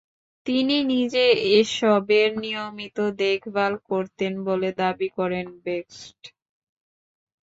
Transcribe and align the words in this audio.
তিনি 0.45 0.75
নিজে 0.91 1.25
এসবের 1.55 2.29
নিয়মিত 2.39 2.97
দেখভাল 3.21 3.73
করতেন 3.89 4.33
বলে 4.47 4.69
দাবি 4.79 5.09
করেন 5.17 5.47
বেক্সট। 5.65 6.19